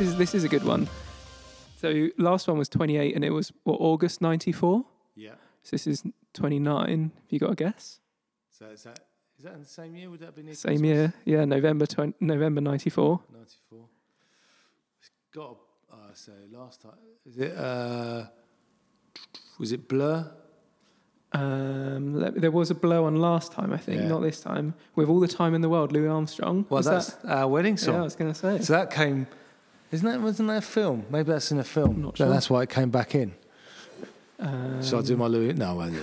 [0.00, 0.88] this is this is a good one.
[1.76, 4.82] So last one was 28, and it was what August 94.
[5.14, 5.32] Yeah.
[5.62, 7.12] So this is 29.
[7.14, 8.00] Have you got a guess?
[8.50, 9.00] So is that
[9.38, 10.08] is that in the same year?
[10.08, 10.88] Would that be near Same Christmas?
[10.88, 13.20] year, yeah, November 20, November 94.
[13.32, 13.78] 94.
[15.00, 15.56] It's got.
[15.92, 16.92] A, uh, so last time
[17.26, 17.54] is it?
[17.56, 18.24] Uh,
[19.58, 20.30] was it Blur?
[21.32, 24.08] Um, there- there was a blow on last time, I think, Yeah.
[24.08, 24.74] not this time.
[24.96, 26.64] With all the time in the world, Louis Armstrong.
[26.68, 27.30] Well, Was that's that?
[27.38, 27.94] our wedding song.
[27.94, 28.60] Yeah, I was going to say.
[28.62, 29.26] So that came.
[29.92, 31.04] Isn't that wasn't that a film?
[31.10, 32.02] Maybe that's in a film.
[32.02, 32.28] Not sure.
[32.28, 33.32] that's why it came back in.
[34.38, 35.52] Um, So I do my Louis.
[35.52, 36.02] No, I do.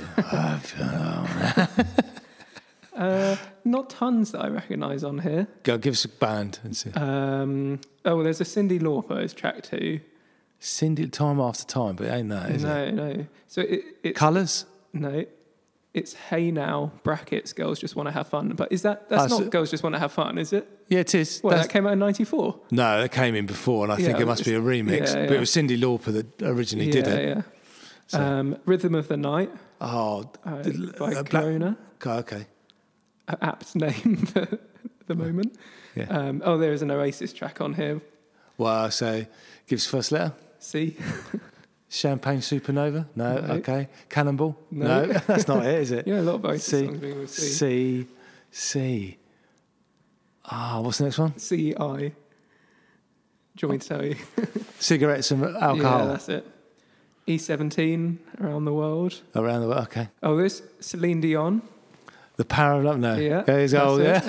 [2.95, 5.47] uh, not tons that I recognise on here.
[5.63, 6.91] Go give us a band and see.
[6.91, 9.99] Um, oh, well, there's a Cyndi Lauper's track two.
[10.59, 12.67] Cyndi, time after time, but it ain't that, is it?
[12.67, 13.25] no, no.
[13.47, 14.65] So it, it's Colours.
[14.93, 15.25] no.
[15.97, 17.53] It's Hey Now brackets.
[17.53, 18.49] Girls just want to have fun.
[18.55, 20.37] But is that that's Oh, not so- Girls just want to have fun?
[20.37, 20.69] Is it?
[20.89, 21.41] Yeah, it is.
[21.43, 22.59] Well, that came out in '94.
[22.71, 25.07] no, that came in before, and I think it must be a remix.
[25.13, 27.27] yeah, But it was Cyndi Lauper that originally yeah, did it.
[27.29, 27.41] yeah.
[28.07, 31.77] So- Um, Rhythm of the Night Oh, uh, the- by uh, Black- Corona.
[32.05, 32.45] okay.
[33.27, 34.47] A apt name for
[35.07, 35.57] the moment.
[35.95, 36.05] Yeah.
[36.09, 37.99] Um, oh, there is an Oasis track on here.
[38.57, 39.25] Well, so
[39.67, 40.33] give us first letter.
[40.59, 40.95] See,
[41.89, 43.05] Champagne Supernova?
[43.15, 43.39] No.
[43.39, 43.53] No.
[43.55, 43.87] Okay.
[44.09, 44.57] Cannonball?
[44.71, 45.05] No.
[45.27, 46.07] that's not it, is it?
[46.07, 46.85] yeah, a lot of Oasis C.
[46.85, 48.07] songs begin with C.
[48.51, 49.17] C.
[50.45, 51.37] Ah, what's the next one?
[51.37, 51.97] C I.
[51.97, 52.13] Do
[53.61, 54.15] you want me to tell you?
[54.79, 55.99] Cigarettes and alcohol.
[55.99, 56.47] Yeah, that's it.
[57.27, 59.21] E17 around the world.
[59.35, 59.83] around the world.
[59.87, 60.09] Okay.
[60.23, 61.61] Oh, there's Celine Dion.
[62.37, 62.99] The power of love.
[62.99, 63.15] No.
[63.15, 63.97] Yeah, There you go.
[63.97, 64.21] Yeah.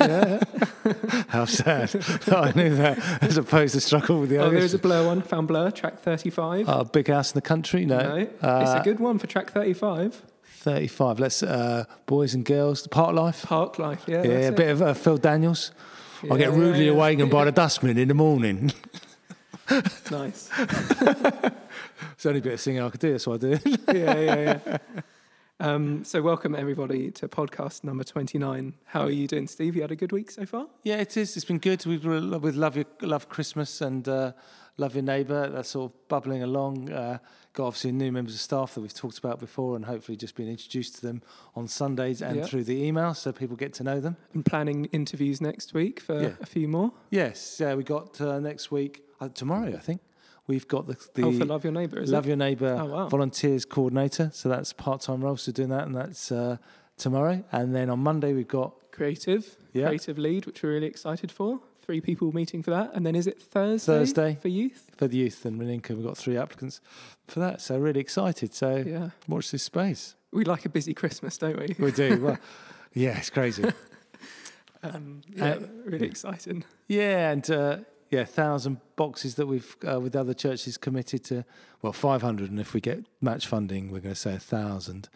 [0.87, 0.93] yeah.
[1.29, 1.95] How sad.
[2.33, 2.99] I knew that.
[3.23, 4.49] As opposed to struggle with the other.
[4.57, 5.21] Oh, there's a Blur one.
[5.23, 6.69] Found Blur, track 35.
[6.69, 7.85] Oh, big house in the country?
[7.85, 7.99] No.
[7.99, 10.23] no, it's Uh, a good one for track 35.
[10.43, 11.21] 35.
[11.21, 12.87] Let's, uh, boys and girls.
[12.87, 13.43] Park life.
[13.45, 14.23] Park Life, yeah.
[14.23, 14.57] Yeah, a it.
[14.57, 15.73] bit of uh, Phil Daniels.
[16.31, 16.93] I get rudely yeah.
[16.93, 18.73] awakened by the dustman in the morning.
[20.11, 20.49] Nice.
[20.59, 23.59] it's the only bit of singing I could do, that's what I do.
[23.93, 24.79] yeah, yeah, yeah.
[25.61, 28.75] Um, so, welcome everybody to podcast number 29.
[28.85, 29.75] How are you doing, Steve?
[29.75, 30.67] You had a good week so far?
[30.85, 31.37] yeah, it is.
[31.37, 31.85] It's been good.
[31.85, 34.33] We've with love your love Christmas and uh,
[34.77, 35.49] love your neighbour.
[35.49, 36.93] That's sort of bubbling along.
[36.93, 37.19] Uh,
[37.55, 40.49] got obviously new members of staff that we've talked about before, and hopefully just been
[40.49, 41.23] introduced to them
[41.57, 42.45] on Sundays and Yeah.
[42.45, 44.17] through the email, so people get to know them.
[44.35, 46.33] And planning interviews next week for Yeah.
[46.41, 46.93] a few more.
[47.11, 49.75] Yes, yeah, we got uh, next week uh, tomorrow.
[49.75, 50.01] I think
[50.49, 52.29] we've got the the oh, for Love Your Neighbour, Love it?
[52.31, 53.09] Your Neighbour Oh, wow.
[53.09, 54.31] Volunteers Coordinator.
[54.35, 55.37] So that's part time role.
[55.37, 56.57] So doing that, and that's uh,
[56.97, 57.45] tomorrow.
[57.53, 59.87] And then on Monday we've got Creative, Yeah.
[59.87, 61.61] creative lead, which we're really excited for.
[61.83, 62.91] Three people meeting for that.
[62.95, 63.93] And then is it Thursday?
[63.99, 64.39] Thursday.
[64.43, 64.91] For youth?
[64.97, 65.91] for the youth and Maninka.
[65.91, 66.81] We've got three applicants
[67.29, 67.61] for that.
[67.63, 68.53] So really excited.
[68.55, 69.11] So Yeah.
[69.29, 70.17] watch this space.
[70.33, 71.77] We like a busy Christmas, don't we?
[71.79, 72.21] We do.
[72.25, 72.39] well,
[72.93, 73.65] yeah, it's crazy.
[74.83, 76.65] Um, yeah, Uh, really exciting.
[76.87, 77.79] Yeah, and uh,
[78.11, 81.45] yeah, thousand boxes that we've uh, with other churches committed to.
[81.83, 85.09] Well, five hundred, and if we get match funding, we're going to say a thousand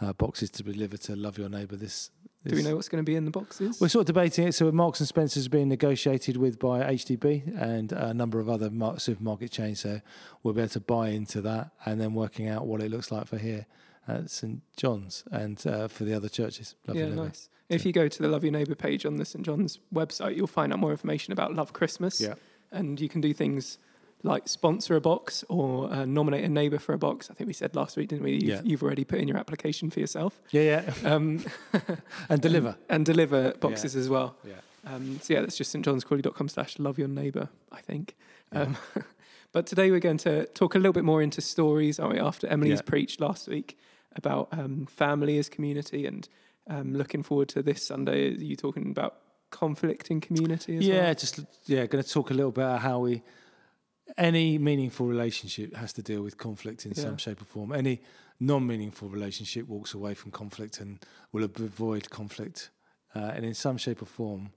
[0.00, 1.76] uh, boxes to deliver to Love Your Neighbour.
[1.76, 2.10] This.
[2.46, 3.80] Do we know what's going to be in the boxes?
[3.80, 4.52] We're sort of debating it.
[4.52, 9.50] So Marks and Spencer's being negotiated with by HDB and a number of other supermarket
[9.50, 9.80] chains.
[9.80, 10.02] So
[10.42, 13.28] we'll be able to buy into that and then working out what it looks like
[13.28, 13.64] for here
[14.08, 16.74] at St John's and uh, for the other churches.
[16.86, 17.48] Love yeah, nice.
[17.68, 20.46] If you go to the Love Your Neighbour page on the St John's website, you'll
[20.46, 22.20] find out more information about Love Christmas.
[22.20, 22.34] Yeah.
[22.70, 23.78] And you can do things
[24.22, 27.30] like sponsor a box or uh, nominate a neighbour for a box.
[27.30, 28.32] I think we said last week, didn't we?
[28.32, 28.60] You've, Yeah.
[28.64, 30.40] you've already put in your application for yourself.
[30.50, 30.94] Yeah, yeah.
[31.14, 31.44] Um,
[32.28, 32.76] and deliver.
[32.88, 34.36] and deliver boxes as well.
[34.46, 34.54] Yeah.
[34.86, 38.14] Um, so yeah, that's just stjohnscrawley.com slash love your neighbour, I think.
[38.52, 38.76] Um,
[39.52, 42.20] but today we're going to talk a little bit more into stories, aren't we?
[42.20, 42.82] After Emily's Yeah.
[42.90, 43.78] preached last week
[44.16, 46.28] about um, family as community and
[46.68, 48.28] um, looking forward to this Sunday.
[48.28, 49.16] Are you talking about
[49.50, 51.14] conflict in community as yeah, well?
[51.14, 53.22] just yeah, going to talk a little bit about how we
[54.18, 57.02] any meaningful relationship has to deal with conflict in Yeah.
[57.04, 57.72] some shape or form.
[57.72, 58.00] Any
[58.40, 60.98] non-meaningful relationship walks away from conflict and
[61.32, 62.70] will avoid conflict,
[63.14, 64.50] uh, and in some shape or form,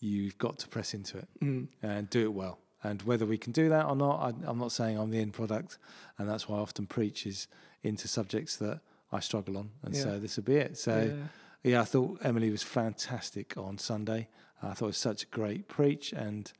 [0.00, 1.68] you've got to press into it Mm.
[1.82, 2.58] and do it well.
[2.82, 5.32] And whether we can do that or not, I, I'm not saying I'm the end
[5.34, 5.78] product,
[6.18, 7.46] and that's why I often preach is
[7.82, 8.80] into subjects that
[9.12, 10.02] I struggle on, and Yeah.
[10.02, 10.78] so this will be it.
[10.78, 11.12] So.
[11.16, 11.26] Yeah.
[11.62, 14.28] Yeah, I thought Emily was fantastic on Sunday.
[14.62, 16.50] I thought it was such a great preach, and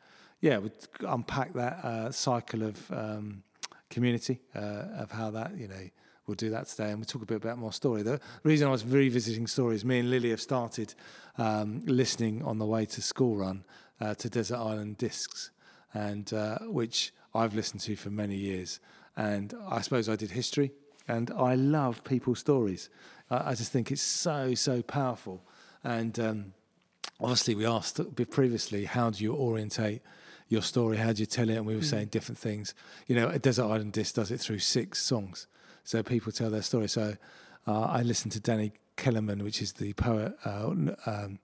[0.43, 0.71] yeah, we
[1.09, 3.43] unpack that uh, cycle of um,
[3.89, 4.59] community uh,
[5.03, 5.89] of how that you know
[6.27, 8.03] we'll do that today, and we'll talk a bit about more story.
[8.03, 10.93] The reason I was revisiting stories, me and Lily have started
[11.39, 13.65] um, listening on the way to school run
[14.03, 15.51] uh, to Desert Island Discs,
[15.95, 18.81] and uh, which I've listened to for many years,
[19.17, 20.73] and I suppose I did history,
[21.17, 22.89] and I love people's stories.
[23.31, 25.43] I I just think it's so so powerful,
[25.83, 26.39] and um,
[27.21, 30.03] obviously we asked previously, how do you orientate
[30.49, 30.97] your story?
[30.97, 31.57] How do you tell it?
[31.57, 32.75] And we were saying different things.
[33.07, 35.47] You know, a Desert Island Disc does it through six songs,
[35.85, 36.89] so people tell their story.
[36.89, 37.17] So
[37.67, 40.67] uh, I listened to Danny Kellerman, which is the poet, uh,
[41.07, 41.39] um,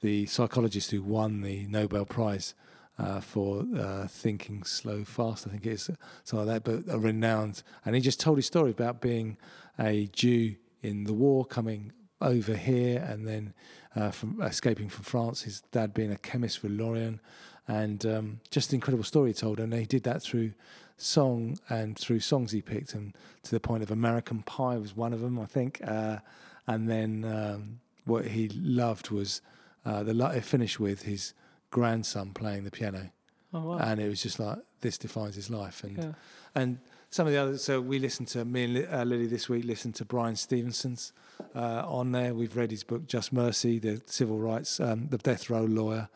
[0.00, 2.54] the psychologist who won the Nobel Prize
[2.98, 5.46] uh, for uh, thinking slow fast.
[5.46, 5.90] I think it is
[6.24, 7.62] something like that, but a renowned.
[7.84, 9.36] And he just told his story about being
[9.78, 13.54] a Jew in the war, coming over here, and then
[13.96, 15.42] uh, from escaping from France.
[15.42, 17.18] His dad being a chemist for L'Oreal,
[17.66, 19.60] and um, just an incredible story he told.
[19.60, 20.52] And he did that through
[20.96, 25.12] song and through songs he picked, and to the point of American Pie was one
[25.12, 25.80] of them, I think.
[25.86, 26.18] Uh,
[26.66, 29.40] and then um, what he loved was
[29.84, 31.34] uh, the it finished with his
[31.74, 33.10] grandson playing the piano,
[33.52, 33.78] Oh wow.
[33.78, 35.82] and it was just like this defines his life.
[35.84, 36.12] And yeah.
[36.54, 36.78] and
[37.10, 37.62] some of the others.
[37.64, 39.64] So we listened to me and uh, Lily this week.
[39.64, 41.12] Listened to Bryan Stevenson's
[41.54, 42.32] uh, on there.
[42.34, 46.08] We've read his book Just Mercy, the civil rights, um, the death row lawyer,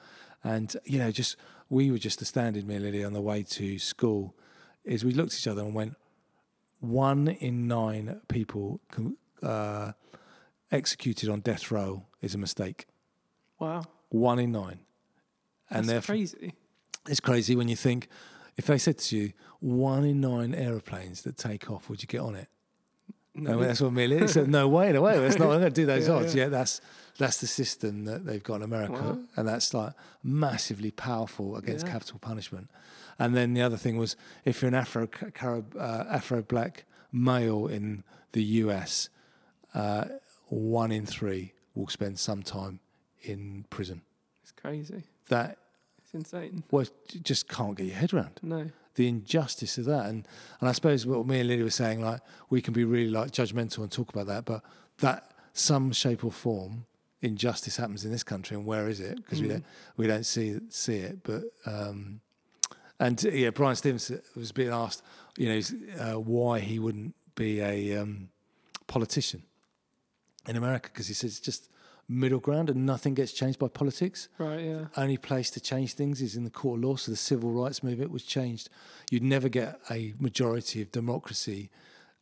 [0.44, 1.36] and you know, just
[1.68, 4.34] we were just astounded, me and Lily, on the way to school,
[4.84, 5.96] is we looked at each other and went,
[6.80, 8.80] one in nine people
[9.42, 9.92] uh,
[10.70, 12.86] executed on death row is a mistake.
[13.58, 13.82] Wow.
[14.08, 14.80] One in nine,
[15.70, 16.54] and That's crazy.
[17.08, 18.08] it's crazy when you think
[18.56, 22.20] if they said to you one in nine aeroplanes that take off, would you get
[22.20, 22.48] on it?
[23.34, 24.48] No, No, that's what Millie said.
[24.48, 25.18] No way, no way.
[25.18, 25.50] That's not.
[25.52, 26.34] I'm going to do those Yeah, odds.
[26.34, 26.44] yeah.
[26.44, 26.48] Yeah.
[26.48, 26.80] that's
[27.18, 29.18] that's the system that they've got in America, Wow.
[29.36, 29.92] and that's like
[30.22, 31.92] massively powerful against Yeah.
[31.92, 32.70] capital punishment.
[33.18, 37.66] And then the other thing was if you're an Afro Carib, uh, Afro black male
[37.66, 39.08] in the US,
[39.74, 40.04] uh,
[40.48, 42.80] one in three will spend some time
[43.22, 44.02] in prison.
[44.42, 45.02] it's crazy.
[45.28, 45.58] That
[46.02, 46.64] It's insane.
[46.70, 48.70] well, you just can't get your head around No.
[48.94, 50.06] the injustice of that.
[50.06, 50.26] And
[50.60, 52.20] and I suppose what me and Lily were saying, like
[52.50, 54.62] we can be really like judgmental and talk about that, but
[54.98, 56.86] that some shape or form
[57.20, 59.16] injustice happens in this country, and where is it?
[59.16, 59.50] Because we Mm.
[59.50, 59.64] don't
[59.96, 61.22] we don't see see it.
[61.24, 62.20] But um,
[63.00, 65.02] and yeah, Bryan Stevenson was being asked,
[65.36, 65.60] you know,
[66.00, 68.28] uh, why he wouldn't be a um,
[68.88, 69.42] politician
[70.48, 71.70] in America because he says it's just
[72.08, 74.64] middle ground and nothing gets changed by politics Right.
[74.64, 74.86] Yeah.
[74.96, 76.96] only place to change things is in the court of law.
[76.96, 78.70] So the civil rights movement was changed.
[79.10, 81.70] You'd never get a majority of democracy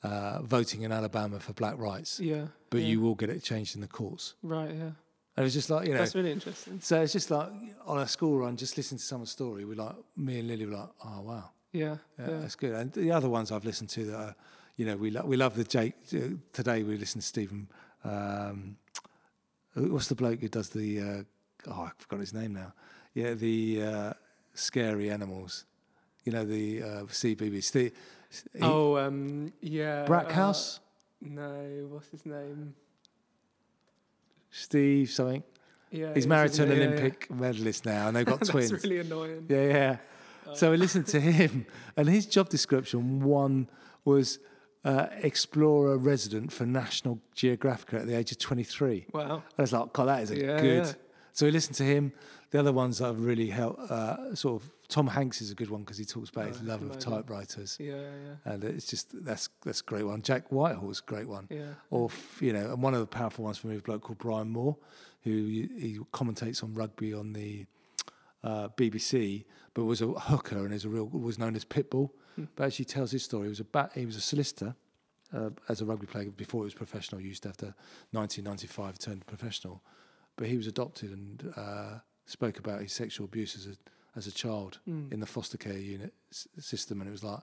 [0.02, 2.46] uh, voting in Alabama for black rights, Yeah.
[2.70, 2.86] but yeah.
[2.88, 4.34] you will get it changed in the courts.
[4.42, 4.70] Right.
[4.74, 4.90] Yeah.
[5.36, 5.98] And it was just like you know.
[5.98, 6.80] That's really interesting.
[6.80, 7.50] so it's just like
[7.86, 9.64] on a school run, just listening to someone's story.
[9.64, 11.96] We like me and Lily were like, oh wow, Yeah.
[12.18, 12.38] yeah, Yeah.
[12.38, 12.72] that's good.
[12.72, 14.34] And the other ones I've listened to that, are,
[14.76, 15.94] you know, we lo- we love the Jake.
[16.14, 17.68] Uh, today we listened to Stephen.
[18.04, 18.76] Um,
[19.76, 21.00] what's the bloke who does the?
[21.00, 22.72] Uh, oh, I forgot his name now.
[23.14, 24.12] Yeah, the uh,
[24.54, 25.64] scary animals.
[26.24, 27.62] You know the uh, CBB.
[27.62, 27.92] Steve,
[28.62, 28.96] oh.
[28.96, 29.52] Um.
[29.60, 30.04] Yeah.
[30.06, 30.78] Brackhouse.
[30.78, 31.86] uh, no.
[31.90, 32.74] What's his name?
[34.50, 35.42] Steve something.
[35.90, 36.14] Yeah.
[36.14, 36.70] He's married to an?
[36.70, 38.50] Yeah, Olympic medalist now, and they've got yeah.
[38.50, 38.70] twins.
[38.70, 39.46] That's really annoying.
[39.48, 39.96] Yeah, yeah.
[40.54, 43.68] So we listened to him, and his job description one
[44.04, 44.38] was
[44.86, 49.06] uh, explorer resident for National Geographic at the age of 23.
[49.12, 49.42] Wow.
[49.58, 50.84] I was like, God, that is a Yeah, good.
[50.86, 50.92] yeah.
[51.32, 52.12] So we listened to him.
[52.52, 55.68] The other ones that have really helped, uh, sort of, Tom Hanks is a good
[55.68, 57.96] one because he talks about Oh, his love of typewriters, Yeah.
[57.96, 58.52] Yeah.
[58.52, 60.22] and it's just that's that's a great one.
[60.22, 61.48] Jack Whitehall's a great one.
[61.50, 61.74] Yeah.
[61.90, 62.08] Or
[62.40, 64.50] you know, and one of the powerful ones for me is a bloke called Brian
[64.50, 64.76] Moore,
[65.24, 67.66] who he he commentates on rugby on the
[68.44, 72.10] uh, BBC, but was a hooker and is a real was known as Pitbull.
[72.54, 73.44] But actually tells his story.
[73.44, 74.74] He was a bat, he was a solicitor
[75.32, 77.20] uh, as a rugby player before he was professional.
[77.20, 77.74] Used after
[78.12, 79.82] 1995 turned professional,
[80.36, 83.76] but he was adopted and uh, spoke about his sexual abuse as a
[84.18, 85.12] as a child Mm.
[85.12, 87.40] in the foster care unit s- system, and it was like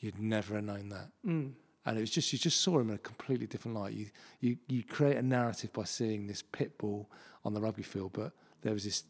[0.00, 1.52] you'd never have known that Mm.
[1.86, 3.94] and it was just you just saw him in a completely different light.
[3.94, 4.06] You
[4.40, 7.10] you you create a narrative by seeing this pit bull
[7.44, 9.04] on the rugby field, but there was this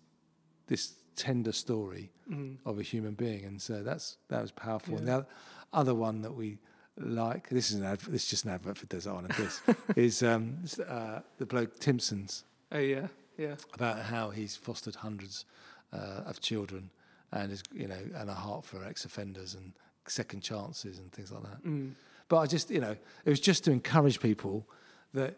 [0.66, 2.56] this tender story Mm.
[2.64, 4.96] of a human being, and so that's that was powerful.
[4.96, 5.26] And the
[5.74, 6.56] other one that we
[6.96, 9.34] like this is an advert, this is just an advert for Desert Island.
[9.36, 9.60] This
[9.96, 10.56] is um,
[10.88, 13.08] uh, the bloke Timpson's Oh yeah.
[13.36, 13.56] Yeah.
[13.74, 15.44] about how he's fostered hundreds
[15.92, 16.88] uh, of children
[17.30, 19.72] and is you know and a heart for ex-offenders and
[20.08, 21.62] second chances and things like that.
[21.64, 21.92] Mm.
[22.28, 24.66] But I just, you know, it was just to encourage people
[25.12, 25.36] that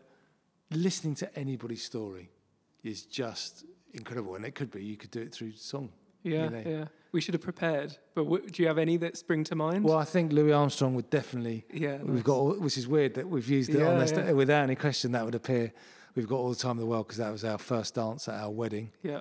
[0.71, 2.31] listening to anybody's story
[2.85, 3.65] is just
[3.97, 4.35] incredible.
[4.37, 5.91] And it could be, you could do it through song.
[6.23, 6.49] Yeah.
[6.49, 6.63] know.
[6.67, 6.85] Yeah.
[7.13, 7.97] We should have prepared.
[8.15, 9.85] But w- do you have any that spring to mind?
[9.85, 11.99] Well, I think Louis Armstrong would definitely, yeah.
[11.99, 12.23] we've nice.
[12.25, 14.33] got, all, which is weird that we've used it Yeah, on this, yeah.
[14.33, 15.73] without any question that would appear.
[16.15, 18.35] We've got all the time in the world because that was our first dance at
[18.35, 18.91] our wedding.
[19.03, 19.21] Yeah.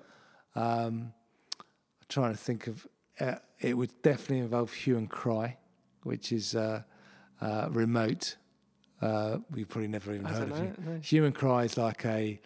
[0.55, 1.13] Um,
[1.59, 2.87] I'm trying to think of,
[3.19, 5.57] uh, it would definitely involve Hue and Cry,
[6.03, 6.83] which is uh,
[7.41, 8.37] uh, remote.
[9.01, 10.63] Uh, we've probably never even I heard of you.
[10.63, 10.73] know.
[10.93, 10.99] No.
[10.99, 12.39] Hue and Cry is like a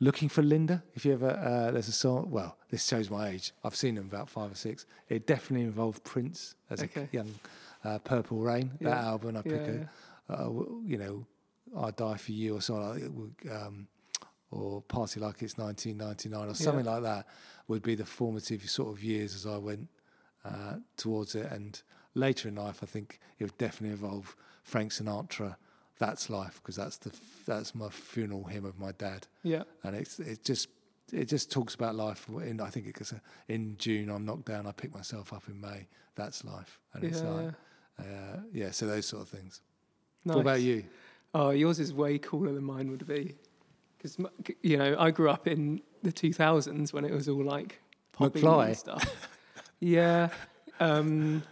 [0.00, 0.82] Looking for Linda.
[0.94, 2.30] If you ever, uh, there's a song.
[2.30, 3.52] Well, this shows my age.
[3.62, 4.86] I've seen them about five or six.
[5.08, 7.08] It definitely involved Prince as Okay.
[7.12, 7.34] a young
[7.84, 8.72] uh, Purple Rain.
[8.80, 9.04] That Yeah.
[9.06, 9.84] album, I pick Yeah,
[10.28, 10.50] a, uh,
[10.84, 11.26] you know,
[11.76, 13.86] I Die for You or something like it um,
[14.50, 17.26] or Party Like It's 1999 or something like that
[17.68, 19.88] would be the formative sort of years as I went
[20.44, 21.50] uh, towards it.
[21.50, 21.80] And
[22.14, 25.56] later in life, I think it would definitely involve Frank Sinatra.
[25.98, 27.12] That's life because that's the
[27.46, 29.62] that's my funeral hymn of my dad, Yeah.
[29.84, 30.68] and it's it just
[31.12, 32.28] it just talks about life.
[32.28, 33.14] In I think it's
[33.48, 35.86] in June I'm knocked down, I pick myself up in May.
[36.16, 37.28] That's life, and it's yeah.
[37.28, 37.54] like
[38.00, 39.60] uh, yeah, so those sort of things.
[40.24, 40.36] Nice.
[40.36, 40.84] What about you?
[41.34, 43.34] Oh, yours is way cooler than mine would be.
[43.96, 44.18] Because,
[44.62, 47.80] you know, I grew up in the 2000s when it was all like
[48.18, 48.66] McFly.
[48.68, 49.28] and stuff.
[49.80, 50.28] yeah.
[50.80, 51.42] Um,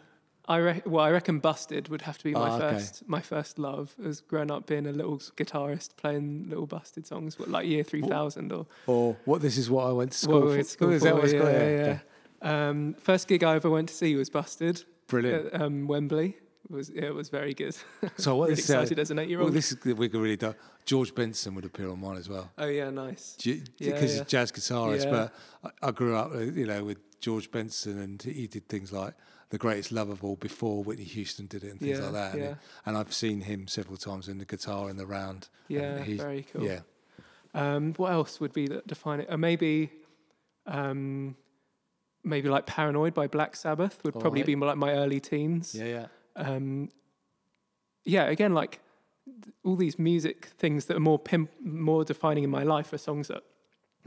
[0.48, 2.74] I re- well, I reckon Busted would have to be my Ah, okay.
[2.78, 3.94] first my first love.
[4.04, 8.52] As growing up being a little guitarist playing little Busted songs, what, like year 3000
[8.52, 9.40] or Or what?
[9.40, 10.54] This is what I went to school we for.
[10.54, 11.42] went to school is that for, what called?
[11.44, 11.98] yeah, Yeah, yeah,
[12.42, 12.68] yeah.
[12.68, 15.52] Um, first gig I ever went to see was Busted Brilliant.
[15.52, 16.36] at um, Wembley.
[16.68, 17.76] It was yeah, it was very good.
[18.16, 19.54] So what really this, uh, excited as an eight year well, old.
[19.54, 20.54] this is we could really do.
[20.86, 22.50] George Benson would appear on mine as well.
[22.58, 23.36] oh yeah, nice.
[23.36, 24.22] because Yeah, he's yeah.
[24.22, 25.08] a jazz guitarist.
[25.08, 25.32] But
[25.82, 29.14] I, I grew up, uh, you know, with George Benson, and he did things like
[29.52, 32.32] "The Greatest Love of All" before Whitney Houston did it, and things Yeah, like that.
[32.34, 32.50] And, yeah.
[32.50, 32.56] it-
[32.86, 35.48] and I've seen him several times in the guitar in the round.
[35.68, 36.64] Yeah, he's- very cool.
[36.64, 36.80] Yeah,
[37.54, 39.30] Um, what else would be that define it?
[39.30, 39.90] Uh, maybe,
[40.66, 41.36] um,
[42.24, 44.46] maybe like "Paranoid" by Black Sabbath would All probably right.
[44.46, 45.74] be like my early teens.
[45.74, 46.06] yeah, yeah.
[46.36, 46.90] Um,
[48.04, 48.80] yeah, again, like
[49.26, 52.98] th- all these music things that are more pim- more defining in my life are
[52.98, 53.42] songs that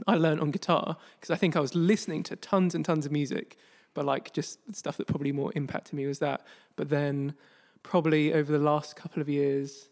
[0.06, 3.12] I learned on guitar because I think I was listening to tons and tons of
[3.12, 3.56] music,
[3.96, 6.46] but like just stuff that probably more impacted me was that.
[6.76, 7.34] But then,
[7.82, 9.88] probably over the last couple of years,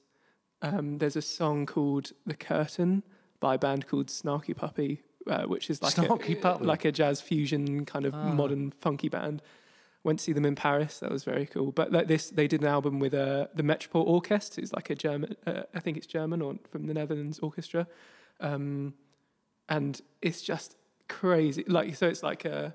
[0.62, 3.02] um, there's a song called "The Curtain"
[3.40, 6.64] by a band called Snarky Puppy, uh, which is like a, Puppy?
[6.64, 8.32] like a jazz fusion kind of Ah.
[8.32, 9.42] modern funky band.
[10.04, 10.98] Went to see them in Paris.
[11.00, 11.72] That was very cool.
[11.72, 14.62] But like this, they did an album with uh, the Metropole Orchestra.
[14.62, 17.86] It's like a German, uh, I think it's German or from the Netherlands orchestra,
[18.40, 18.92] um,
[19.70, 20.76] and it's just
[21.08, 21.64] crazy.
[21.66, 22.74] Like so, it's like a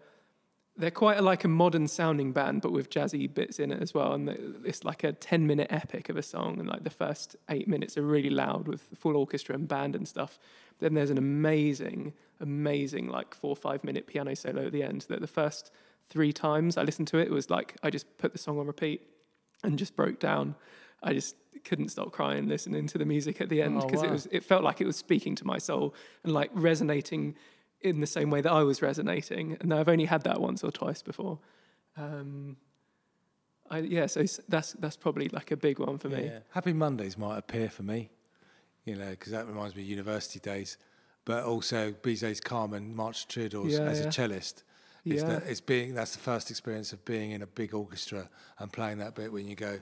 [0.80, 4.14] they're quite like a modern sounding band, but with jazzy bits in it as well.
[4.14, 4.30] And
[4.66, 7.98] it's like a ten minute epic of a song, and like the first eight minutes
[7.98, 10.40] are really loud with full orchestra and band and stuff.
[10.80, 15.06] Then there's an amazing, amazing like four or five minute piano solo at the end.
[15.10, 15.72] That the first
[16.10, 18.66] three times I listened to it, it was like I just put the song on
[18.66, 19.02] repeat
[19.64, 20.56] and just broke down.
[21.04, 24.10] I just couldn't stop crying listening to the music at the end Oh, because it
[24.10, 25.94] was it felt like it was speaking to my soul
[26.24, 27.36] and like resonating
[27.82, 29.58] in the same way that I was resonating.
[29.62, 31.40] And I've only had that once or twice before.
[31.98, 32.58] Um,
[33.70, 36.26] I, yeah, so that's that's probably like a big one for me.
[36.26, 36.40] Yeah.
[36.52, 38.10] Happy Mondays might appear for me,
[38.86, 40.78] you know, because that reminds me of university days.
[41.26, 44.08] But also Bizet's Carmen, March Toreadors Yeah, as yeah.
[44.08, 44.64] a cellist.
[45.06, 45.40] It's, Yeah.
[45.40, 48.98] the, it's being that's the first experience of being in a big orchestra and playing
[49.00, 49.80] that bit when you go,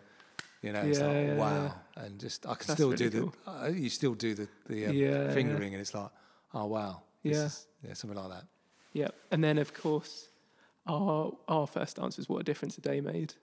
[0.61, 3.31] you know, it's Yeah, like yeah, wow, and just I can That's still really do
[3.45, 6.09] the uh, you still do the the um, Yeah, fingering and it's like
[6.53, 7.45] oh wow, Yeah.
[7.45, 8.45] is- yeah, something like that.
[8.93, 10.29] Yeah, and then of course,
[10.87, 13.33] our our first dance was "What a Difference a Day Made."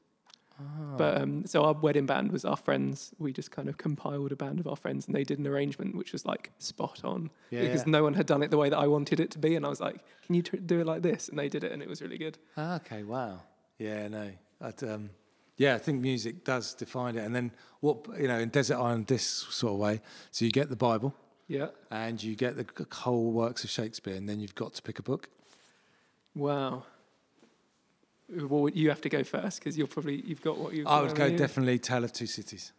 [0.59, 0.97] Ah.
[0.97, 3.13] But um, so our wedding band was our friends.
[3.19, 5.97] We just kind of compiled a band of our friends, and they did an arrangement
[5.97, 7.91] which was like spot on Yeah, because yeah.
[7.91, 9.57] no one had done it the way that I wanted it to be.
[9.57, 11.73] And I was like, "Can you tr- do it like this?" And they did it,
[11.73, 12.39] and it was really good.
[12.57, 13.41] Ah, okay, wow.
[13.79, 14.31] Yeah, no.
[14.61, 15.11] I'd, um,
[15.57, 17.25] yeah, I think music does define it.
[17.25, 17.51] And then
[17.81, 20.01] what, you know, in Desert Island, this sort of way,
[20.31, 21.13] so you get the Bible
[21.47, 21.69] Yeah.
[21.91, 25.03] and you get the whole works of Shakespeare, and then you've got to pick a
[25.03, 25.29] book.
[26.35, 26.85] Wow.
[28.29, 30.87] Well, you have to go first because you're probably you've got what you've.
[30.87, 32.73] I would go definitely Tale of Two Cities.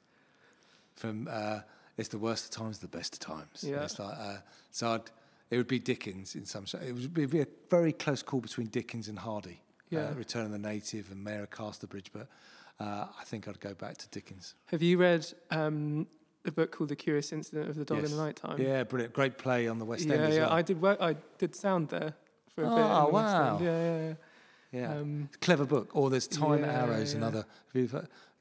[0.96, 1.60] From uh,
[1.98, 3.64] It's the Worst of Times, the Best of Times.
[3.64, 3.84] Yeah.
[3.84, 4.38] It's like, uh,
[4.72, 5.02] so I'd,
[5.52, 6.66] it would be Dickens in some.
[6.86, 9.62] It would be a very close call between Dickens and Hardy.
[9.90, 10.10] Yeah.
[10.10, 12.28] Uh, Return of the Native and Mayor of Casterbridge, but
[12.80, 14.56] uh, I think I'd go back to Dickens.
[14.68, 16.08] Have you read um,
[16.46, 18.12] a book called The Curious Incident of the Dog Yes.
[18.12, 18.62] in the Night Time?
[18.62, 19.14] Yeah, brilliant.
[19.14, 20.42] Great play on the West yeah, End as yeah.
[20.44, 20.52] well.
[20.54, 20.98] I did work.
[21.02, 22.14] I did sound there
[22.54, 22.74] for a bit.
[22.78, 23.60] Oh, wow.
[23.62, 24.14] Yeah, yeah, yeah.
[24.82, 24.98] yeah.
[25.00, 25.90] Um, Clever book.
[25.94, 27.46] Or there's Time Yeah, Arrows, another.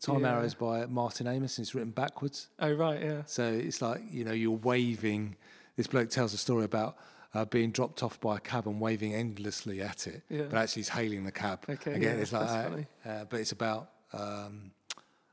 [0.01, 0.25] Time.
[0.25, 2.49] Arrows by Martin Amis, and it's written backwards.
[2.61, 3.23] oh right, yeah.
[3.25, 5.37] So it's like, you know, you're waving.
[5.77, 6.97] This bloke tells a story about
[7.33, 10.23] uh, being dropped off by a cab and waving endlessly at it.
[10.29, 10.43] Yeah.
[10.51, 11.65] But actually, he's hailing the cab.
[11.69, 14.73] Okay, Again, yeah, it's like, uh, uh, but it's about um,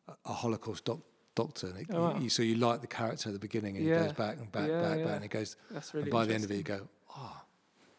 [0.07, 1.01] a- a Holocaust doc-
[1.35, 1.67] doctor.
[1.67, 2.19] And it, Oh, wow.
[2.19, 4.01] you, so you like the character at the beginning, and Yeah.
[4.01, 5.05] it goes back and back, Yeah, back, yeah.
[5.05, 5.55] back, and it goes.
[5.71, 6.03] That's really.
[6.03, 7.41] and by the end of it, you go, oh,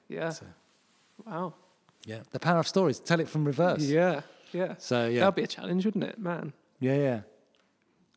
[0.09, 0.31] Yeah.
[0.31, 0.47] So-
[1.27, 1.55] Wow.
[2.05, 2.23] yeah.
[2.33, 2.99] The power of stories.
[2.99, 3.83] Tell it from reverse.
[3.83, 4.23] Yeah.
[4.53, 4.75] Yeah.
[4.79, 6.53] So yeah, That'd be a challenge, wouldn't it, man?
[6.81, 7.21] yeah, yeah.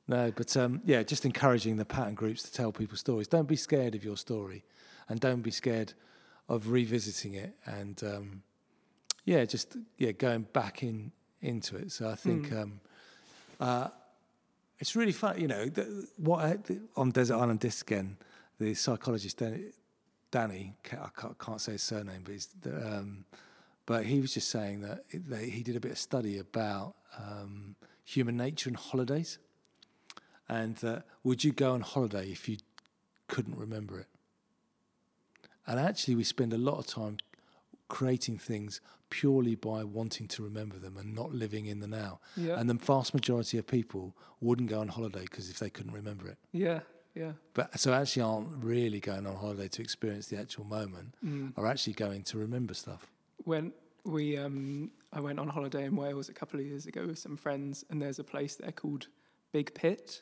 [0.07, 3.27] No, but um, yeah, just encouraging the pattern groups to tell people stories.
[3.27, 4.63] Don't be scared of your story,
[5.09, 5.93] and don't be scared
[6.49, 7.55] of revisiting it.
[7.65, 8.43] And um,
[9.23, 11.91] yeah, just yeah, going back in into it.
[11.91, 12.61] So I think Mm.
[12.61, 12.81] um,
[13.59, 13.87] uh,
[14.79, 15.39] it's really fun.
[15.39, 18.17] You know, the, what I, the, on Desert Island Disc again,
[18.59, 19.65] the psychologist Danny,
[20.31, 23.25] Danny I can't, can't say his surname, but the, um,
[23.85, 27.75] but he was just saying that, it, he did a bit of study about um,
[28.03, 29.37] human nature and holidays,
[30.49, 32.57] and that would you go on holiday if you
[33.27, 34.07] couldn't remember it?
[35.67, 37.17] And actually, we spend a lot of time
[37.87, 42.19] creating things purely by wanting to remember them and not living in the now.
[42.35, 42.59] Yeah.
[42.59, 46.27] And the vast majority of people wouldn't go on holiday because if they couldn't remember
[46.27, 46.37] it.
[46.51, 46.79] yeah.
[47.13, 47.31] Yeah.
[47.53, 51.53] But so actually aren't really going on holiday to experience the actual moment, Mm.
[51.57, 53.09] are actually going to remember stuff.
[53.45, 53.71] when
[54.03, 57.37] we um I went on holiday in Wales a couple of years ago with some
[57.37, 59.07] friends and there's a place there called
[59.53, 60.21] Big Pit.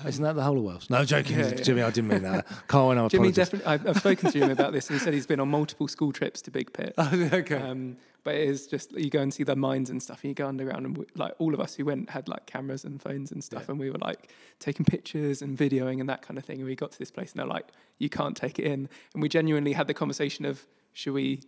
[0.00, 0.90] Um, Isn't that the whole of Wales?
[0.90, 1.54] No, joking, Yeah, yeah.
[1.62, 1.82] Jimmy.
[1.82, 2.46] I didn't mean that.
[2.66, 3.08] Carl and I.
[3.08, 3.66] Jimmy definitely.
[3.66, 6.12] I've, I've spoken to him about this and he said he's been on multiple school
[6.12, 6.94] trips to Big Pit.
[6.98, 7.56] Oh, okay.
[7.56, 10.34] Um, but it is just you go and see the mines and stuff, and you
[10.34, 13.30] go underground, and we, like all of us who went had like cameras and phones
[13.30, 13.72] and stuff, Yeah.
[13.72, 16.56] and we were like taking pictures and videoing and that kind of thing.
[16.58, 17.66] And we got to this place, and they're like,
[17.98, 21.42] "You can't take it in," and we genuinely had the conversation of, "Should we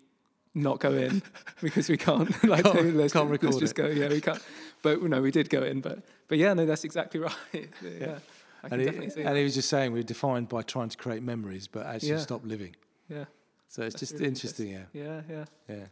[0.54, 1.22] not go in
[1.62, 4.42] because we can't like Can't- let's, can't let's just go." Yeah, we can't.
[4.82, 7.68] But no, we did go in, but but yeah, no, that's exactly right.
[7.82, 8.18] yeah,
[8.66, 9.36] I can and, definitely he, see and that.
[9.36, 12.18] he was just saying we're defined by trying to create memories, but actually Yeah.
[12.18, 12.74] stop living.
[13.08, 13.24] Yeah,
[13.68, 15.44] So it's That's just really interesting, yeah, yeah, yeah.
[15.68, 15.86] yeah.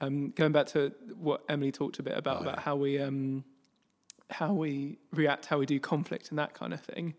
[0.00, 2.62] um, going back to what Emily talked a bit about Oh, about yeah.
[2.62, 3.44] how we um,
[4.30, 7.14] how we react, how we do conflict, and that kind of thing.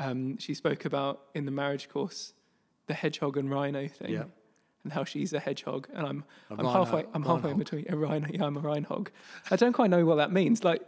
[0.00, 2.32] Um, she spoke about in the marriage course
[2.86, 4.24] the hedgehog and rhino thing, Yeah.
[4.84, 7.86] and how she's a hedgehog, and I'm A I'm rhino- halfway I'm halfway in between
[7.88, 8.28] a rhino.
[8.30, 9.08] Yeah, I'm a rhinehog.
[9.50, 10.62] I don't quite know what that means.
[10.64, 10.82] Like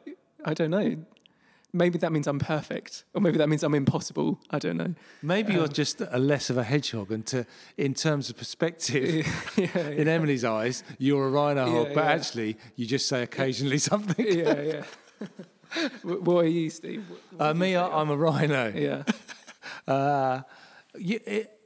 [0.45, 0.97] I don't know.
[1.73, 4.41] Maybe that means I'm perfect, or maybe that means I'm impossible.
[4.51, 4.95] I don't know.
[5.23, 9.25] Maybe you're Um, just a less of a hedgehog, and to, in terms of perspective,
[9.57, 12.11] yeah, in Emily's eyes, you're a rhino hog, Yeah, but yeah.
[12.13, 14.27] actually you just say occasionally something.
[14.27, 14.83] yeah, yeah.
[16.03, 17.05] What are you, Steve?
[17.37, 17.77] What- Uh, me.
[17.77, 18.73] I- I'm a rhino.
[18.75, 19.03] yeah.
[19.87, 20.43] Uh,
[20.99, 21.61] yeah, it,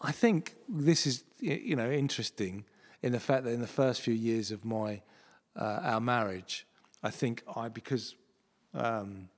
[0.00, 2.64] I think this is you know interesting
[3.02, 5.02] in the fact that in the first few years of my
[5.56, 6.66] uh, our marriage,
[7.02, 8.14] I think I because
[8.74, 9.28] um,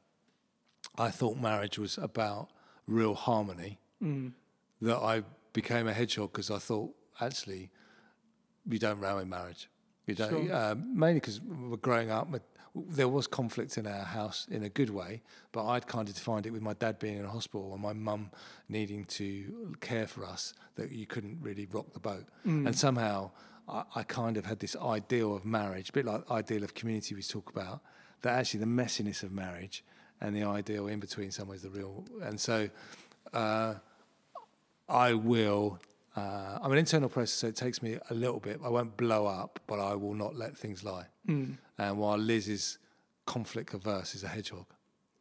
[0.98, 2.48] I thought marriage was about
[2.86, 4.32] real harmony Mm.
[4.80, 7.70] that I became a hedgehog because I thought actually
[8.68, 9.68] you don't row in marriage.
[10.06, 10.54] You don't Sure.
[10.72, 12.28] um, mainly because we're growing up.
[12.74, 16.46] There was conflict in our house in a good way, but I'd kind of defined
[16.46, 18.30] it with my dad being in a hospital and my mum
[18.68, 22.24] needing to care for us that you couldn't really rock the boat.
[22.46, 22.66] Mm.
[22.66, 23.30] And somehow
[23.68, 27.14] I, I kind of had this ideal of marriage, a bit like ideal of community
[27.14, 27.82] we talk about,
[28.22, 29.84] that actually the messiness of marriage
[30.20, 32.04] and the ideal in between somewhere is the real.
[32.22, 32.68] And so
[33.32, 33.74] uh,
[34.88, 35.78] I will.
[36.14, 38.60] Uh, I'm an internal process, so it takes me a little bit.
[38.62, 41.06] I won't blow up, but I will not let things lie.
[41.26, 41.56] Mm.
[41.78, 42.78] And while Liz is
[43.26, 44.66] conflict averse, is a hedgehog.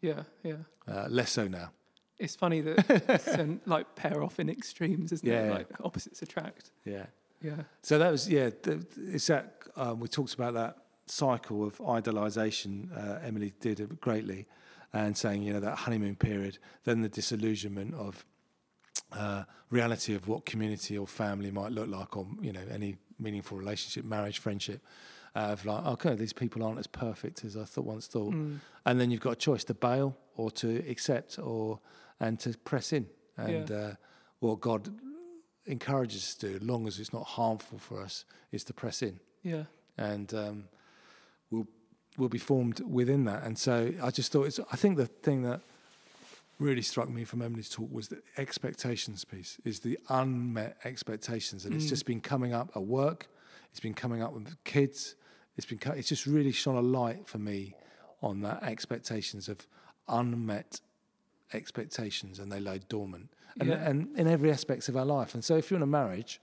[0.02, 0.56] Yeah, yeah.
[0.88, 1.72] Uh, less so now.
[2.20, 5.44] It's funny that sen- like pair off in extremes, isn't Yeah.
[5.44, 5.52] it?
[5.52, 6.72] Like opposites attract.
[6.86, 7.06] Yeah.
[7.42, 7.64] Yeah.
[7.82, 8.50] So that was yeah.
[8.50, 12.90] th- It's that um, we talked about that cycle of idolization.
[12.96, 14.48] Uh, Emily did it greatly,
[14.94, 18.26] and saying you know that honeymoon period, then the disillusionment of
[19.12, 23.58] uh, reality of what community or family might look like, or you know any meaningful
[23.58, 24.82] relationship, marriage, friendship.
[25.34, 28.60] Uh, of like, okay, these people aren't as perfect as I thought once thought, Mm.
[28.86, 31.80] and then you've got a choice to bail or to accept or
[32.20, 33.08] and to press in.
[33.38, 33.76] And Yeah.
[33.78, 33.94] uh,
[34.40, 34.94] what God
[35.66, 39.02] encourages us to do, as long as it's not harmful for us, is to press
[39.02, 39.22] in.
[39.42, 39.66] Yeah.
[39.98, 40.68] And um,
[41.52, 41.68] we'll
[42.18, 43.44] we'll be formed within that.
[43.44, 44.60] And so I just thought it's.
[44.72, 45.62] I think the thing that
[46.60, 49.58] really struck me from Emily's talk was the expectations piece.
[49.66, 51.90] Is the unmet expectations, and it's Mm.
[51.90, 53.28] just been coming up at work.
[53.72, 55.16] It's been coming up with kids.
[55.58, 55.80] It's been.
[55.98, 57.76] It's just really shone a light for me
[58.22, 59.66] on that expectations of
[60.08, 60.82] unmet
[61.54, 63.76] expectations, and they lay dormant, and, Yeah.
[63.90, 65.34] and in every aspects of our life.
[65.34, 66.40] And so, if you're in a marriage,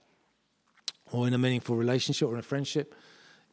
[1.11, 2.93] or in a meaningful relationship, or in a friendship,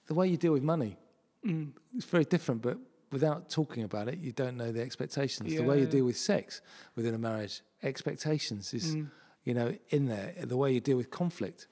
[0.07, 0.99] the way you deal with money
[1.47, 1.73] Mm.
[1.97, 2.63] it's very different.
[2.63, 2.79] But
[3.13, 5.49] without talking about it, you don't know the expectations.
[5.55, 6.61] the way you deal with sex
[6.97, 9.11] within a marriage, expectations is Mm.
[9.45, 10.35] you know in there.
[10.45, 11.69] The way you deal with conflict,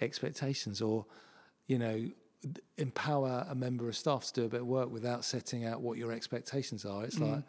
[0.00, 1.06] expectations, or
[1.66, 2.10] you know
[2.76, 5.98] empower a member of staff to do a bit of work without setting out what
[5.98, 7.04] your expectations are.
[7.04, 7.30] It's Mm.
[7.32, 7.44] like,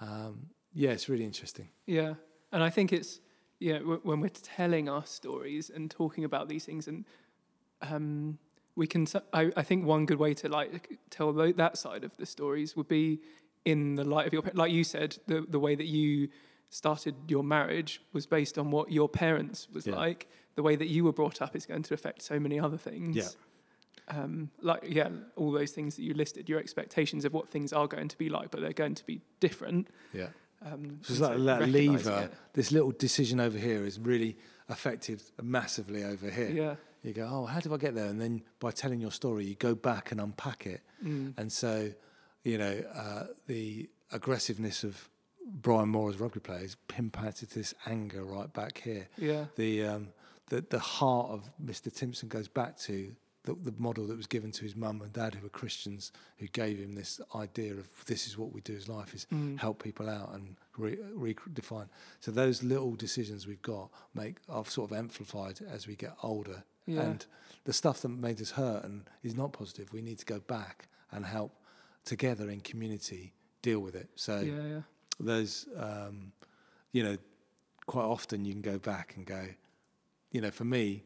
[0.00, 1.68] um, yeah, it's really interesting.
[1.86, 2.14] Yeah,
[2.52, 3.20] and I think it's
[3.58, 7.04] yeah w- when we're telling our stories and talking about these things, and
[7.82, 8.38] um,
[8.76, 9.02] we can.
[9.02, 12.76] s- I, I think one good way to like tell that side of the stories
[12.76, 13.20] would be
[13.64, 16.28] in the light of your, pa- like you said, the the way that you
[16.70, 19.94] started your marriage was based on what your parents was Yeah.
[19.96, 20.28] like.
[20.56, 23.16] The way that you were brought up is going to affect so many other things.
[23.16, 23.28] Yeah.
[24.08, 27.88] Um, like yeah, all those things that you listed, your expectations of what things are
[27.88, 29.88] going to be like, but they're going to be different.
[30.12, 30.28] Yeah.
[30.64, 32.20] Um, So it's like that lever.
[32.24, 32.32] it.
[32.52, 34.36] This little decision over here is really
[34.68, 36.50] affected massively over here.
[36.50, 36.74] Yeah.
[37.06, 38.06] You go, oh, how did I get there?
[38.06, 40.80] And then by telling your story, you go back and unpack it.
[41.04, 41.34] Mm.
[41.38, 41.92] And so,
[42.44, 45.08] you know, uh, the aggressiveness of
[45.46, 49.08] Brian Moore as rugby player is impacted this anger right back here.
[49.16, 49.44] Yeah.
[49.56, 50.08] The um,
[50.48, 51.94] the the heart of Mr.
[51.94, 53.14] Timpson goes back to
[53.44, 56.48] the, the model that was given to his mum and dad, who were Christians, who
[56.48, 59.56] gave him this idea of this is what we do as life is Mm.
[59.60, 61.88] help people out and re- redefine.
[62.18, 66.64] So those little decisions we've got make are sort of amplified as we get older.
[66.86, 67.02] Yeah.
[67.02, 67.26] And
[67.64, 70.88] the stuff that made us hurt and is not positive, we need to go back
[71.12, 71.52] and help
[72.04, 74.08] together in community deal with it.
[74.14, 74.62] So yeah.
[74.62, 74.80] Yeah.
[75.18, 76.32] there's, um,
[76.92, 77.16] you know,
[77.86, 79.46] quite often you can go back and go,
[80.32, 81.02] you know, for me,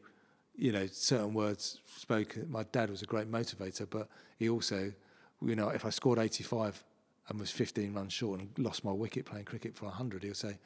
[0.55, 2.47] you know, certain words spoken.
[2.49, 4.91] My dad was a great motivator, but he also,
[5.41, 6.83] you know, if I scored 85
[7.29, 10.57] and was 15 runs short and lost my wicket playing cricket for 100, he'll say,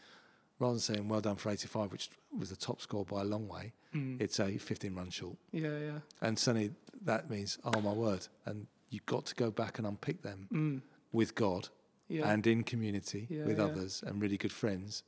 [0.59, 3.47] rather than saying well done for 85, which was the top score by a long
[3.47, 4.19] way, Mm.
[4.21, 5.37] it's a 15 run short.
[5.51, 5.79] yeah.
[5.79, 5.99] Yeah.
[6.21, 6.71] And suddenly
[7.03, 8.27] that means, oh my word.
[8.45, 10.81] And you've got to go back and unpick them Mm.
[11.13, 11.69] with God
[12.09, 12.29] Yeah.
[12.31, 13.65] and in community Yeah, with yeah.
[13.65, 15.03] others and really good friends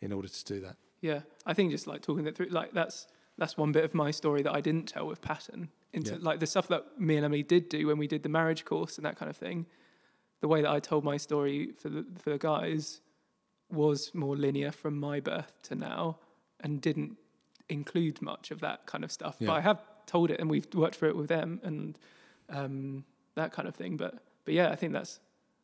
[0.00, 0.76] in order to do that.
[1.00, 4.12] Yeah, I think just like talking that through, like that's that's one bit of my
[4.12, 5.68] story that I didn't tell with pattern.
[5.92, 6.18] Into Yeah.
[6.22, 8.96] like the stuff that me and Emily did do when we did the marriage course
[8.96, 9.66] and that kind of thing.
[10.40, 13.00] The way that I told my story for the for the guys
[13.70, 16.18] was more linear from my birth to now,
[16.60, 17.16] and didn't
[17.68, 19.36] include much of that kind of stuff.
[19.38, 19.48] Yeah.
[19.48, 21.98] But I have told it, and we've worked through it with them, and
[22.48, 23.96] um, that kind of thing.
[23.96, 25.20] But but yeah, I think that's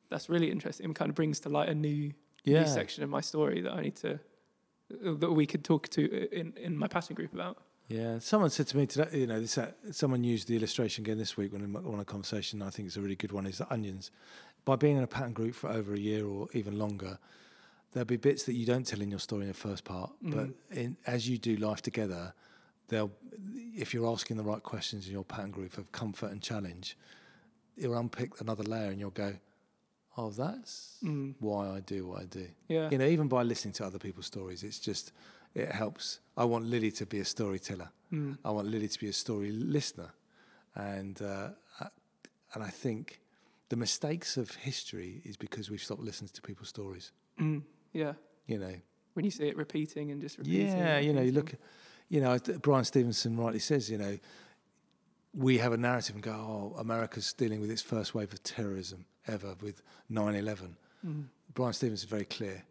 [0.08, 0.90] that's really interesting.
[0.90, 2.12] It kind of brings to light a new
[2.46, 4.18] new section of my story that I need to
[4.90, 7.58] that we could talk to in in my pattern group about.
[7.88, 11.18] Yeah, someone said to me today, you know, this, uh, someone used the illustration again
[11.18, 12.62] this week when in on a conversation.
[12.62, 13.46] I think it's a really good one.
[13.46, 14.10] Is the onions.
[14.64, 17.18] By being in a pattern group for over a year or even longer,
[17.92, 20.48] there'll be bits that you don't tell in your story in the first part, but
[20.48, 20.54] Mm.
[20.70, 22.34] in, as you do life together,
[22.88, 23.10] they'll,
[23.76, 26.96] if you're asking the right questions in your pattern group of comfort and challenge,
[27.76, 29.36] you'll unpick another layer and you'll go,
[30.16, 31.34] "Oh, that's Mm.
[31.40, 34.26] why I do what I do." Yeah, You know, even by listening to other people's
[34.26, 35.12] stories, it's just
[35.54, 36.20] it helps.
[36.36, 37.90] I want Lily to be a storyteller.
[38.12, 38.38] Mm.
[38.44, 40.12] I want Lily to be a story listener,
[40.76, 41.50] and uh,
[41.80, 41.90] I-
[42.54, 43.20] and I think
[43.68, 47.12] the mistakes of history is because we've stopped listening to people's stories.
[47.38, 47.62] Mm.
[47.92, 48.12] Yeah.
[48.46, 48.74] You know,
[49.14, 50.66] When you see it repeating and just repeating.
[50.68, 51.58] yeah, and you know, you repeating.
[51.58, 51.60] look,
[52.08, 54.18] you know, Bryan Stevenson rightly says, you know,
[55.34, 59.04] we have a narrative and go, oh, America's dealing with its first wave of terrorism
[59.28, 60.76] ever with 9/11.
[61.06, 61.24] Mm.
[61.54, 62.64] Brian Stevens is very clear.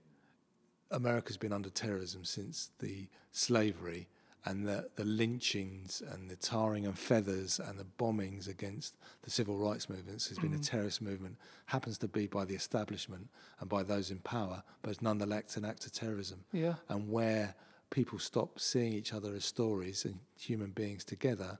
[0.91, 4.07] America's been under terrorism since the slavery
[4.45, 9.57] and the, the lynchings and the tarring and feathers and the bombings against the civil
[9.57, 10.65] rights movements has been a Mm.
[10.69, 11.37] terrorist movement.
[11.65, 13.27] Happens to be by the establishment
[13.59, 16.45] and by those in power, but it's nonetheless an act of terrorism.
[16.53, 17.55] Yeah, And where
[17.89, 21.59] people stop seeing each other as stories and human beings together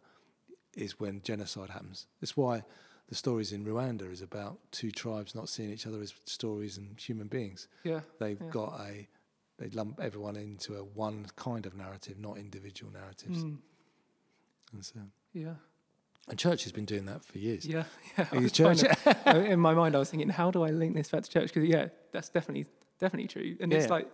[0.78, 2.06] is when genocide happens.
[2.22, 2.64] That's why
[3.10, 6.98] the stories in Rwanda is about two tribes not seeing each other as stories and
[7.00, 7.68] human beings.
[7.84, 8.50] yeah, They've Yeah.
[8.52, 9.08] got a
[9.60, 13.44] they lump everyone into a one kind of narrative, not individual narratives.
[13.44, 13.58] Mm.
[14.74, 15.00] And so,
[15.34, 15.56] yeah,
[16.30, 17.66] and church has been doing that for years.
[17.66, 17.84] yeah,
[18.18, 18.28] yeah.
[18.32, 18.98] I Is was trying church?
[19.04, 21.54] to- in my mind, I was thinking, how do I link this back to church?
[21.54, 22.68] Because yeah, that's definitely
[23.00, 23.58] definitely true.
[23.60, 24.08] And it's like,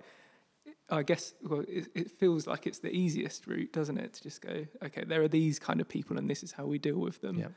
[0.89, 4.13] I guess, well, it, it feels like it's the easiest route, doesn't it?
[4.13, 6.77] To just go, okay, there are these kind of people, and this is how we
[6.77, 7.39] deal with them.
[7.39, 7.51] Yep.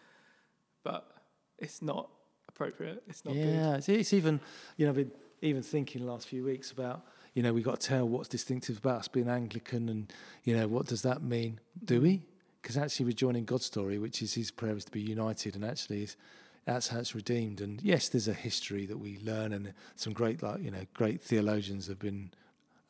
[0.83, 1.11] But
[1.59, 2.11] it's not
[2.49, 3.03] appropriate.
[3.09, 3.47] It's not good.
[3.47, 4.41] yeah, it's, it's even
[4.77, 7.81] you know, I've been even thinking the last few weeks about you know we've got
[7.81, 10.13] to tell what's distinctive about us being Anglican, and
[10.45, 11.61] you know what does that mean?
[11.85, 12.23] Do we?
[12.63, 15.65] Because actually, we're joining God's story, which is His prayer is to be united, and
[15.65, 16.17] actually, is,
[16.65, 17.61] that's how it's redeemed.
[17.61, 21.21] And yes, there's a history that we learn, and some great like you know great
[21.23, 22.31] theologians have been.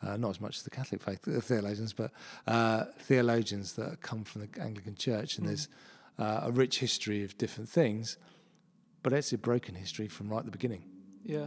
[0.01, 2.13] Uh, not as much as the Catholic faith uh, theologians, but
[2.47, 5.49] uh, theologians that come from the Anglican Church, and Mm.
[5.49, 5.69] there's
[6.21, 8.17] uh, a rich history of different things,
[9.03, 10.85] but it's a broken history from right at the beginning.
[11.25, 11.47] Yeah.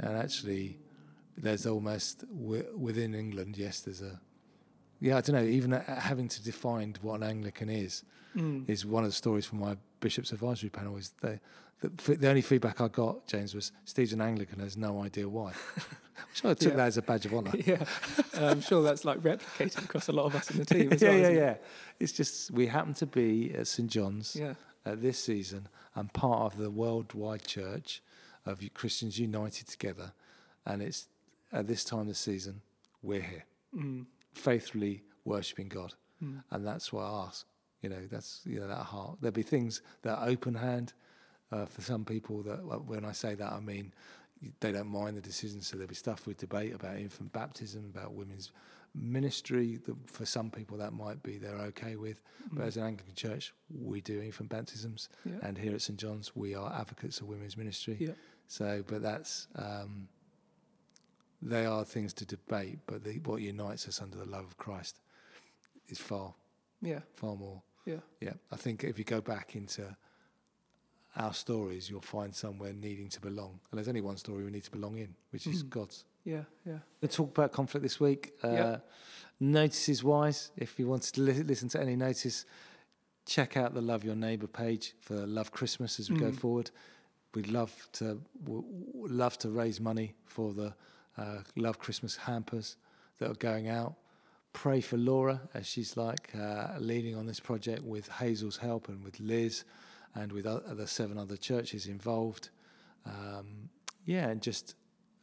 [0.00, 0.78] And actually,
[1.36, 4.20] there's almost wi- within England, yes, there's a
[5.00, 5.42] yeah, I don't know.
[5.44, 8.02] Even uh, having to define what an Anglican is
[8.34, 8.68] Mm.
[8.68, 10.96] is one of the stories from my bishops' advisory panel.
[10.98, 11.40] Is the
[11.80, 15.26] the, f- the only feedback I got, James, was Steve's an Anglican, has no idea
[15.28, 15.52] why.
[16.30, 16.76] Which I took Yeah.
[16.76, 17.52] that as a badge of honour.
[17.66, 17.84] yeah,
[18.34, 21.08] I'm sure that's like replicated across a lot of us in the team as yeah,
[21.10, 21.18] well.
[21.18, 21.40] yeah, isn't it?
[21.40, 21.56] yeah.
[22.00, 24.54] It's just we happen to be at St John's Yeah.
[24.84, 28.02] uh, this season and part of the worldwide church
[28.44, 30.12] of Christians united together,
[30.66, 31.08] and it's
[31.52, 32.62] at this time of the season
[33.02, 34.06] we're here, Mm.
[34.32, 36.42] faithfully worshiping God, Mm.
[36.50, 37.46] and that's what I ask.
[37.82, 39.18] You know, that's you know that heart.
[39.20, 40.92] There'll be things that are open hand
[41.52, 42.42] uh, for some people.
[42.42, 43.92] That when I say that, I mean
[44.60, 45.66] they don't mind the decisions.
[45.68, 48.50] So there'll be stuff we debate about infant baptism, about women's
[48.94, 49.76] ministry.
[49.76, 52.66] That for some people that might be they're okay with, but Mm.
[52.66, 55.38] as an Anglican church, we do infant baptisms, Yeah.
[55.42, 57.96] and here at St John's, we are advocates of women's ministry.
[58.00, 58.14] Yeah.
[58.48, 60.08] So, but that's um,
[61.42, 62.78] they are things to debate.
[62.86, 65.00] But the, what unites us under the love of Christ
[65.88, 66.34] is far,
[66.82, 67.00] Yeah.
[67.14, 67.62] far more.
[67.84, 68.00] Yeah.
[68.20, 69.96] Yeah, I think if you go back into
[71.16, 73.60] our stories, you'll find somewhere needing to belong.
[73.70, 75.70] And there's only one story we need to belong in, which is Mhm.
[75.70, 76.04] God's.
[76.24, 76.44] Yeah.
[76.66, 76.80] Yeah.
[77.00, 78.34] We'll talk about conflict this week.
[78.42, 78.80] Uh, Yeah.
[79.38, 82.44] Notices wise, if you wanted to li- listen to any notice,
[83.26, 86.38] check out the Love Your Neighbour page for Love Christmas as we go Mm.
[86.38, 86.70] forward.
[87.34, 90.74] We'd love to w- w- love to raise money for the
[91.18, 92.76] uh, Love Christmas hampers
[93.18, 93.94] that are going out.
[94.52, 99.04] Pray for Laura as she's like uh, leading on this project with Hazel's help and
[99.04, 99.64] with Liz
[100.14, 102.48] and with the seven other churches involved.
[103.04, 103.68] Um,
[104.06, 104.74] yeah, and just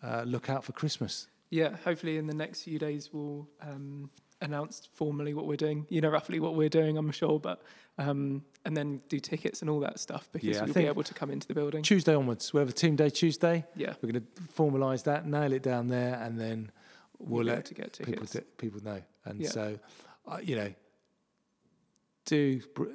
[0.04, 1.28] uh, look out for Christmas.
[1.50, 4.10] Yeah, hopefully in the next few days we'll um,
[4.44, 5.86] announce formally what we're doing.
[5.90, 7.62] You know roughly what we're doing, I'm sure, but
[7.98, 11.14] um, and then do tickets and all that stuff because yeah, you'll be able to
[11.14, 11.84] come into the building.
[11.84, 13.66] Tuesday onwards, we have a team day Tuesday.
[13.76, 16.72] Yeah, We're going to formalise that, nail it down there, and then
[17.20, 17.72] we'll you'll let
[18.04, 19.02] people t- people know.
[19.26, 19.50] And Yeah.
[19.50, 19.80] so,
[20.28, 20.74] uh, you know,
[22.26, 22.86] do br-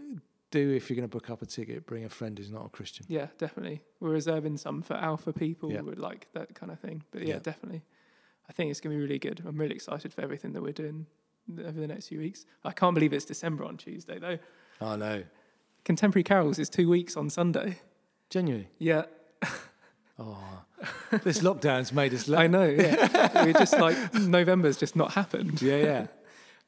[0.50, 2.68] do if you're going to book up a ticket, bring a friend who's not a
[2.70, 3.04] Christian.
[3.08, 3.82] yeah, definitely.
[4.00, 5.78] We're reserving some for alpha people Yeah.
[5.78, 7.02] who would like that kind of thing.
[7.10, 7.40] But yeah, Yeah.
[7.40, 7.82] definitely.
[8.48, 9.42] I think it's going to be really good.
[9.46, 11.06] I'm really excited for everything that we're doing
[11.58, 12.44] over the next few weeks.
[12.64, 14.38] I can't believe it's December on Tuesday though.
[14.80, 15.22] I know,
[15.84, 17.78] Contemporary Carols is two weeks on Sunday.
[18.30, 18.68] genuinely.
[18.78, 19.04] Yeah,
[20.20, 20.62] Oh,
[21.22, 22.28] this lockdown's made us.
[22.28, 22.64] I know.
[22.64, 25.62] Yeah, we're just like November's just not happened.
[25.62, 26.06] yeah, yeah.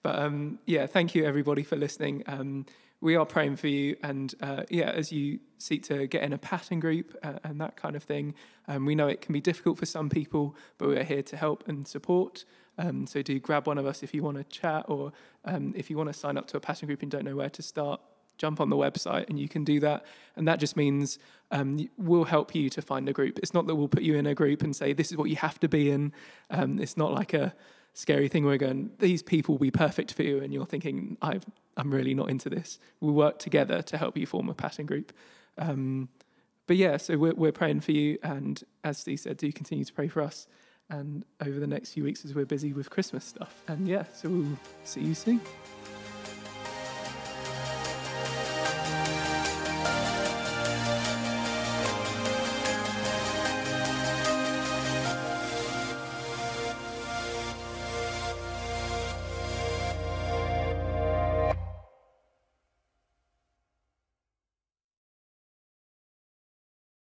[0.03, 2.23] But um, yeah, thank you everybody for listening.
[2.27, 2.65] Um,
[3.03, 6.39] we are praying for you, and uh, yeah, as you seek to get in a
[6.39, 8.35] pattern group uh, and that kind of thing,
[8.67, 11.69] um, we know it can be difficult for some people, but we're here to help
[11.69, 12.47] and support.
[12.79, 15.13] Um, so do grab one of us if you want to chat, or
[15.45, 17.51] um, if you want to sign up to a pattern group and don't know where
[17.51, 18.01] to start.
[18.39, 20.07] Jump on the website and you can do that.
[20.37, 21.19] And that just means
[21.51, 23.39] um, we'll help you to find a group.
[23.39, 25.37] It's not that we'll put you in a group and say, this is what you
[25.37, 26.15] have to be in.
[26.49, 27.55] Um, it's not like a,
[27.95, 31.17] scary thing where we're going, these people will be perfect for you, and you're thinking,
[31.21, 31.45] I've,
[31.77, 32.79] I'm really not into this.
[33.01, 35.13] We work together to help you form a pattern group.
[35.59, 36.09] Um,
[36.67, 39.93] but yeah, so we're, we're praying for you, and as Steve said, do continue to
[39.93, 40.47] pray for us.
[40.91, 43.55] And over the next few weeks, as we're busy with Christmas stuff.
[43.69, 45.41] And yeah, so we'll see you soon.